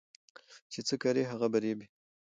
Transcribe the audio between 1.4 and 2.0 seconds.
به رېبې